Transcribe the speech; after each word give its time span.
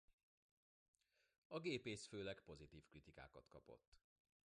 A 1.47 1.59
gépész 1.59 2.05
főleg 2.07 2.41
pozitív 2.45 2.85
kritikákat 2.85 3.47
kapott. 3.47 3.97